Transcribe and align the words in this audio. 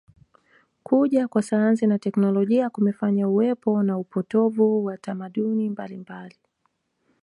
Kuja 0.83 1.27
kwa 1.27 1.41
sayansi 1.41 1.87
na 1.87 1.99
teknolojia 1.99 2.69
kumefanya 2.69 3.27
uwepo 3.29 3.83
na 3.83 3.97
upotovu 3.97 4.85
wa 4.85 4.97
tamaduni 4.97 5.69
mbalimbali 5.69 6.35